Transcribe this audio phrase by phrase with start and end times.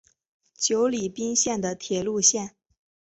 [0.57, 2.55] 久里滨线的铁路线。